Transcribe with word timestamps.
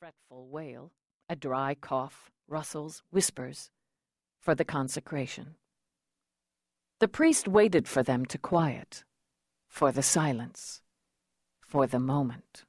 fretful 0.00 0.48
wail, 0.48 0.90
a 1.28 1.36
dry 1.36 1.74
cough, 1.74 2.30
rustles, 2.48 3.02
whispers, 3.10 3.70
for 4.40 4.54
the 4.54 4.64
consecration. 4.64 5.56
The 7.00 7.08
priest 7.08 7.46
waited 7.46 7.86
for 7.86 8.02
them 8.02 8.24
to 8.26 8.38
quiet, 8.38 9.04
for 9.68 9.92
the 9.92 10.02
silence, 10.02 10.80
for 11.60 11.86
the 11.86 12.00
moment. 12.00 12.64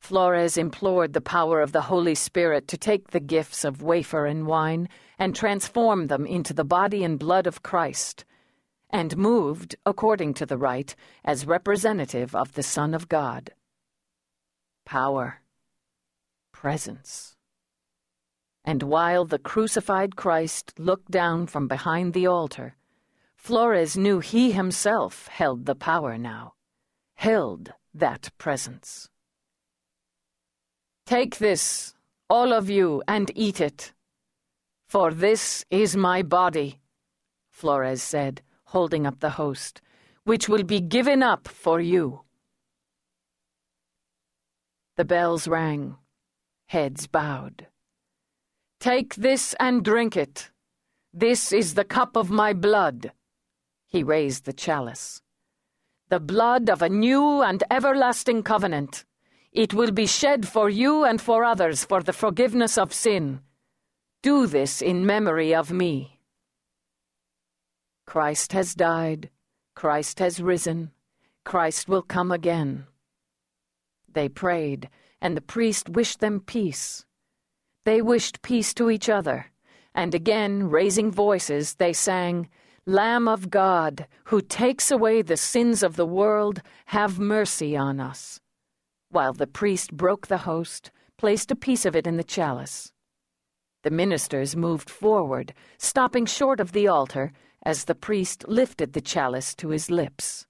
Flores 0.00 0.56
implored 0.56 1.12
the 1.12 1.20
power 1.20 1.60
of 1.60 1.70
the 1.70 1.82
Holy 1.82 2.16
Spirit 2.16 2.66
to 2.66 2.76
take 2.76 3.12
the 3.12 3.20
gifts 3.20 3.64
of 3.64 3.80
wafer 3.80 4.26
and 4.26 4.48
wine 4.48 4.88
and 5.16 5.32
transform 5.32 6.08
them 6.08 6.26
into 6.26 6.52
the 6.52 6.64
body 6.64 7.04
and 7.04 7.20
blood 7.20 7.46
of 7.46 7.62
Christ, 7.62 8.24
and 8.90 9.16
moved, 9.16 9.76
according 9.86 10.34
to 10.34 10.44
the 10.44 10.58
rite, 10.58 10.96
as 11.24 11.46
representative 11.46 12.34
of 12.34 12.54
the 12.54 12.64
Son 12.64 12.94
of 12.94 13.08
God. 13.08 13.52
Power 14.84 15.40
presence. 16.64 17.36
And 18.64 18.82
while 18.82 19.26
the 19.26 19.38
crucified 19.38 20.16
Christ 20.16 20.72
looked 20.78 21.10
down 21.10 21.46
from 21.46 21.68
behind 21.68 22.14
the 22.14 22.26
altar, 22.26 22.74
Flores 23.36 23.98
knew 23.98 24.20
he 24.20 24.52
himself 24.52 25.28
held 25.28 25.66
the 25.66 25.74
power 25.74 26.16
now, 26.16 26.54
held 27.16 27.74
that 27.92 28.30
presence. 28.38 29.10
Take 31.04 31.36
this, 31.36 31.92
all 32.30 32.54
of 32.54 32.70
you, 32.70 33.02
and 33.06 33.30
eat 33.34 33.60
it. 33.60 33.92
For 34.88 35.12
this 35.12 35.66
is 35.70 35.94
my 35.94 36.22
body, 36.22 36.80
Flores 37.50 38.02
said, 38.02 38.40
holding 38.72 39.06
up 39.06 39.20
the 39.20 39.36
host, 39.42 39.82
which 40.22 40.48
will 40.48 40.64
be 40.64 40.80
given 40.80 41.22
up 41.22 41.46
for 41.46 41.78
you. 41.78 42.22
The 44.96 45.04
bells 45.04 45.46
rang 45.46 45.98
heads 46.66 47.06
bowed. 47.06 47.66
Take 48.80 49.14
this 49.14 49.54
and 49.58 49.84
drink 49.84 50.16
it. 50.16 50.50
This 51.12 51.52
is 51.52 51.74
the 51.74 51.84
cup 51.84 52.16
of 52.16 52.30
my 52.30 52.52
blood. 52.52 53.12
He 53.86 54.02
raised 54.02 54.44
the 54.44 54.52
chalice. 54.52 55.22
The 56.08 56.20
blood 56.20 56.68
of 56.68 56.82
a 56.82 56.88
new 56.88 57.42
and 57.42 57.62
everlasting 57.70 58.42
covenant. 58.42 59.04
It 59.52 59.72
will 59.72 59.92
be 59.92 60.06
shed 60.06 60.46
for 60.48 60.68
you 60.68 61.04
and 61.04 61.20
for 61.20 61.44
others 61.44 61.84
for 61.84 62.02
the 62.02 62.12
forgiveness 62.12 62.76
of 62.76 62.92
sin. 62.92 63.40
Do 64.22 64.46
this 64.46 64.82
in 64.82 65.06
memory 65.06 65.54
of 65.54 65.70
me. 65.70 66.18
Christ 68.06 68.52
has 68.52 68.74
died. 68.74 69.30
Christ 69.74 70.18
has 70.18 70.40
risen. 70.40 70.90
Christ 71.44 71.88
will 71.88 72.02
come 72.02 72.32
again. 72.32 72.86
They 74.12 74.28
prayed 74.28 74.88
and 75.24 75.34
the 75.34 75.40
priest 75.40 75.88
wished 75.88 76.20
them 76.20 76.38
peace. 76.38 77.06
They 77.86 78.02
wished 78.02 78.42
peace 78.42 78.74
to 78.74 78.90
each 78.90 79.08
other, 79.08 79.50
and 79.94 80.14
again, 80.14 80.68
raising 80.68 81.10
voices, 81.10 81.76
they 81.76 81.94
sang, 81.94 82.50
Lamb 82.84 83.26
of 83.26 83.48
God, 83.48 84.06
who 84.24 84.42
takes 84.42 84.90
away 84.90 85.22
the 85.22 85.38
sins 85.38 85.82
of 85.82 85.96
the 85.96 86.04
world, 86.04 86.60
have 86.86 87.18
mercy 87.18 87.74
on 87.74 88.00
us. 88.00 88.38
While 89.08 89.32
the 89.32 89.46
priest 89.46 89.96
broke 89.96 90.26
the 90.26 90.44
host, 90.44 90.90
placed 91.16 91.50
a 91.50 91.56
piece 91.56 91.86
of 91.86 91.96
it 91.96 92.06
in 92.06 92.18
the 92.18 92.22
chalice. 92.22 92.92
The 93.82 93.90
ministers 93.90 94.54
moved 94.54 94.90
forward, 94.90 95.54
stopping 95.78 96.26
short 96.26 96.60
of 96.60 96.72
the 96.72 96.86
altar 96.86 97.32
as 97.64 97.84
the 97.84 97.94
priest 97.94 98.46
lifted 98.46 98.92
the 98.92 99.00
chalice 99.00 99.54
to 99.54 99.70
his 99.70 99.90
lips. 99.90 100.46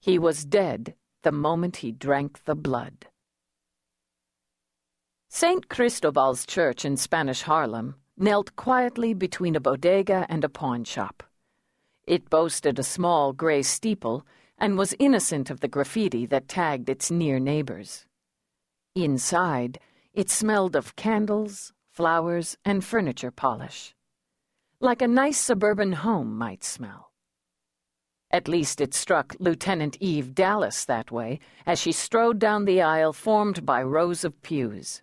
He 0.00 0.18
was 0.18 0.44
dead 0.44 0.96
the 1.24 1.32
moment 1.32 1.78
he 1.78 1.90
drank 1.90 2.44
the 2.44 2.54
blood. 2.54 3.06
St. 5.28 5.68
Cristobal's 5.68 6.46
church 6.46 6.84
in 6.84 6.96
Spanish 6.96 7.42
Harlem 7.42 7.96
knelt 8.16 8.54
quietly 8.54 9.14
between 9.14 9.56
a 9.56 9.60
bodega 9.60 10.26
and 10.28 10.44
a 10.44 10.48
pawn 10.48 10.84
shop. 10.84 11.24
It 12.06 12.30
boasted 12.30 12.78
a 12.78 12.84
small 12.84 13.32
gray 13.32 13.62
steeple 13.62 14.24
and 14.58 14.78
was 14.78 14.94
innocent 15.00 15.50
of 15.50 15.60
the 15.60 15.68
graffiti 15.68 16.26
that 16.26 16.46
tagged 16.46 16.88
its 16.88 17.10
near 17.10 17.40
neighbors. 17.40 18.06
Inside, 18.94 19.80
it 20.12 20.30
smelled 20.30 20.76
of 20.76 20.94
candles, 20.94 21.72
flowers, 21.90 22.56
and 22.64 22.84
furniture 22.84 23.32
polish, 23.32 23.94
like 24.78 25.02
a 25.02 25.08
nice 25.08 25.40
suburban 25.40 25.94
home 25.94 26.38
might 26.38 26.62
smell. 26.62 27.13
At 28.34 28.48
least 28.48 28.80
it 28.80 28.94
struck 28.94 29.36
Lieutenant 29.38 29.96
Eve 30.00 30.34
Dallas 30.34 30.84
that 30.86 31.12
way 31.12 31.38
as 31.66 31.78
she 31.78 31.92
strode 31.92 32.40
down 32.40 32.64
the 32.64 32.82
aisle 32.82 33.12
formed 33.12 33.64
by 33.64 33.80
rows 33.80 34.24
of 34.24 34.42
pews. 34.42 35.02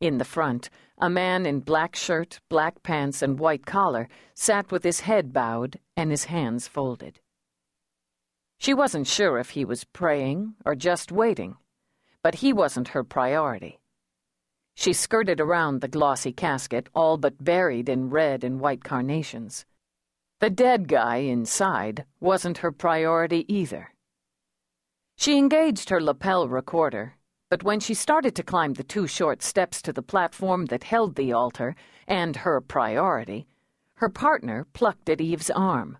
In 0.00 0.16
the 0.16 0.24
front, 0.24 0.70
a 0.96 1.10
man 1.10 1.44
in 1.44 1.60
black 1.60 1.94
shirt, 1.94 2.40
black 2.48 2.82
pants, 2.82 3.20
and 3.20 3.38
white 3.38 3.66
collar 3.66 4.08
sat 4.32 4.72
with 4.72 4.82
his 4.82 5.00
head 5.00 5.34
bowed 5.34 5.78
and 5.94 6.10
his 6.10 6.24
hands 6.24 6.66
folded. 6.66 7.20
She 8.56 8.72
wasn't 8.72 9.08
sure 9.08 9.38
if 9.38 9.50
he 9.50 9.66
was 9.66 9.84
praying 9.84 10.54
or 10.64 10.74
just 10.74 11.12
waiting, 11.12 11.56
but 12.22 12.36
he 12.36 12.50
wasn't 12.50 12.88
her 12.96 13.04
priority. 13.04 13.78
She 14.74 14.94
skirted 14.94 15.38
around 15.38 15.82
the 15.82 15.86
glossy 15.86 16.32
casket, 16.32 16.88
all 16.94 17.18
but 17.18 17.44
buried 17.44 17.90
in 17.90 18.08
red 18.08 18.42
and 18.42 18.58
white 18.58 18.82
carnations. 18.82 19.66
The 20.42 20.50
dead 20.50 20.88
guy 20.88 21.18
inside 21.18 22.04
wasn't 22.18 22.58
her 22.58 22.72
priority 22.72 23.44
either. 23.46 23.94
She 25.16 25.38
engaged 25.38 25.88
her 25.90 26.00
lapel 26.00 26.48
recorder, 26.48 27.14
but 27.48 27.62
when 27.62 27.78
she 27.78 27.94
started 27.94 28.34
to 28.34 28.42
climb 28.42 28.72
the 28.72 28.82
two 28.82 29.06
short 29.06 29.44
steps 29.44 29.80
to 29.82 29.92
the 29.92 30.02
platform 30.02 30.66
that 30.66 30.82
held 30.82 31.14
the 31.14 31.32
altar 31.32 31.76
and 32.08 32.34
her 32.34 32.60
priority, 32.60 33.46
her 33.98 34.08
partner 34.08 34.66
plucked 34.72 35.08
at 35.08 35.20
Eve's 35.20 35.48
arm. 35.48 35.96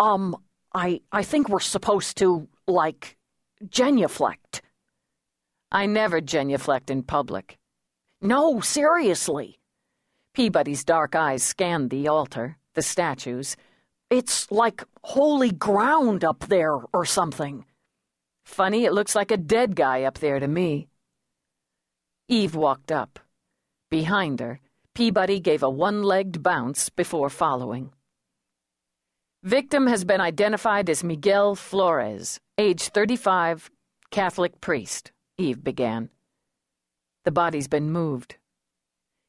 Um, 0.00 0.34
I 0.74 1.02
I 1.12 1.22
think 1.22 1.48
we're 1.48 1.60
supposed 1.60 2.16
to, 2.16 2.48
like, 2.66 3.16
genuflect. 3.68 4.60
I 5.70 5.86
never 5.86 6.20
genuflect 6.20 6.90
in 6.90 7.04
public. 7.04 7.58
No, 8.20 8.58
seriously. 8.58 9.60
Peabody's 10.34 10.82
dark 10.82 11.14
eyes 11.14 11.44
scanned 11.44 11.90
the 11.90 12.08
altar, 12.08 12.58
the 12.76 12.82
statues. 12.82 13.56
It's 14.08 14.52
like 14.52 14.84
holy 15.02 15.50
ground 15.50 16.22
up 16.22 16.46
there 16.46 16.78
or 16.92 17.04
something. 17.04 17.64
Funny, 18.44 18.84
it 18.84 18.92
looks 18.92 19.16
like 19.16 19.32
a 19.32 19.36
dead 19.36 19.74
guy 19.74 20.04
up 20.04 20.18
there 20.18 20.38
to 20.38 20.46
me. 20.46 20.86
Eve 22.28 22.54
walked 22.54 22.92
up. 22.92 23.18
Behind 23.90 24.38
her, 24.38 24.60
Peabody 24.94 25.40
gave 25.40 25.64
a 25.64 25.70
one 25.70 26.04
legged 26.04 26.42
bounce 26.42 26.88
before 26.88 27.28
following. 27.28 27.90
Victim 29.42 29.86
has 29.88 30.04
been 30.04 30.20
identified 30.20 30.88
as 30.88 31.04
Miguel 31.04 31.54
Flores, 31.54 32.38
age 32.58 32.82
35, 32.88 33.70
Catholic 34.10 34.60
priest, 34.60 35.12
Eve 35.38 35.62
began. 35.62 36.08
The 37.24 37.30
body's 37.32 37.68
been 37.68 37.90
moved. 37.90 38.36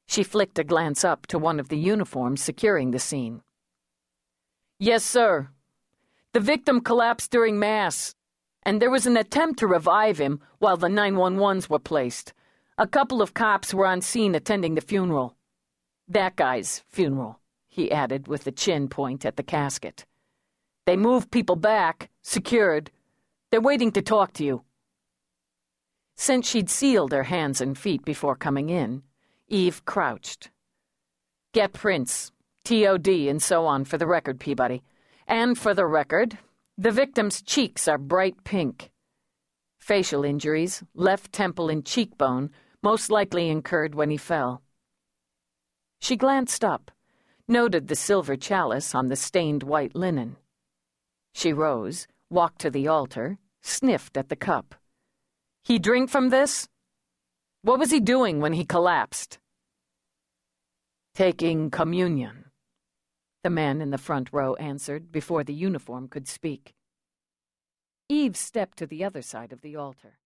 She 0.08 0.24
flicked 0.24 0.58
a 0.58 0.64
glance 0.64 1.04
up 1.04 1.28
to 1.28 1.38
one 1.38 1.60
of 1.60 1.70
the 1.70 1.78
uniforms 1.78 2.42
securing 2.42 2.92
the 2.92 3.00
scene. 3.00 3.42
Yes, 4.80 5.04
sir. 5.04 5.50
The 6.34 6.40
victim 6.40 6.82
collapsed 6.82 7.32
during 7.32 7.60
Mass, 7.60 8.16
and 8.64 8.82
there 8.82 8.92
was 8.92 9.06
an 9.06 9.18
attempt 9.18 9.60
to 9.60 9.68
revive 9.68 10.18
him 10.18 10.40
while 10.60 10.78
the 10.78 10.88
911s 10.88 11.70
were 11.70 11.80
placed. 11.80 12.34
A 12.78 12.88
couple 12.88 13.22
of 13.22 13.34
cops 13.34 13.74
were 13.74 13.88
on 13.88 14.02
scene 14.02 14.36
attending 14.36 14.76
the 14.76 14.82
funeral. 14.82 15.36
That 16.08 16.36
guy's 16.36 16.84
funeral, 16.88 17.40
he 17.68 17.92
added 17.92 18.28
with 18.28 18.48
a 18.48 18.52
chin 18.52 18.88
point 18.88 19.26
at 19.26 19.36
the 19.36 19.44
casket. 19.44 20.06
They 20.86 20.96
moved 20.96 21.32
people 21.32 21.56
back, 21.56 22.10
secured. 22.22 22.92
They're 23.50 23.60
waiting 23.60 23.92
to 23.92 24.02
talk 24.02 24.32
to 24.34 24.44
you. 24.44 24.64
Since 26.16 26.50
she'd 26.50 26.70
sealed 26.70 27.12
her 27.12 27.24
hands 27.24 27.62
and 27.62 27.78
feet 27.78 28.06
before 28.06 28.36
coming 28.36 28.70
in, 28.70 29.04
Eve 29.50 29.86
crouched. 29.86 30.50
Get 31.54 31.74
prints, 31.74 32.32
TOD, 32.66 33.08
and 33.08 33.42
so 33.42 33.66
on 33.66 33.86
for 33.86 33.98
the 33.98 34.08
record, 34.08 34.40
Peabody. 34.40 34.84
And 35.28 35.58
for 35.58 35.74
the 35.74 35.86
record, 35.86 36.38
the 36.78 36.92
victim's 36.92 37.42
cheeks 37.42 37.88
are 37.88 37.98
bright 37.98 38.44
pink. 38.44 38.92
Facial 39.80 40.26
injuries, 40.26 40.84
left 40.94 41.32
temple 41.32 41.70
and 41.70 41.86
cheekbone, 41.86 42.50
most 42.84 43.10
likely 43.10 43.50
incurred 43.50 43.96
when 43.96 44.10
he 44.10 44.18
fell. 44.18 44.62
She 46.02 46.18
glanced 46.18 46.64
up, 46.64 46.92
noted 47.48 47.88
the 47.88 47.96
silver 47.96 48.36
chalice 48.36 48.94
on 48.94 49.08
the 49.08 49.16
stained 49.16 49.64
white 49.64 49.96
linen. 49.96 50.36
She 51.34 51.54
rose, 51.54 52.08
walked 52.30 52.60
to 52.62 52.70
the 52.70 52.88
altar, 52.88 53.38
sniffed 53.62 54.18
at 54.18 54.30
the 54.30 54.36
cup. 54.36 54.76
He 55.64 55.80
drink 55.80 56.10
from 56.10 56.30
this? 56.30 56.68
What 57.68 57.80
was 57.80 57.92
he 57.92 58.00
doing 58.00 58.40
when 58.40 58.54
he 58.54 58.64
collapsed? 58.64 59.40
Taking 61.14 61.70
communion, 61.70 62.46
the 63.44 63.50
man 63.50 63.82
in 63.82 63.90
the 63.90 63.98
front 63.98 64.30
row 64.32 64.56
answered 64.56 65.12
before 65.12 65.44
the 65.44 65.54
uniform 65.54 66.08
could 66.08 66.30
speak. 66.30 66.74
Eve 68.08 68.38
stepped 68.38 68.78
to 68.78 68.88
the 68.88 69.04
other 69.04 69.22
side 69.22 69.52
of 69.52 69.60
the 69.60 69.76
altar. 69.76 70.18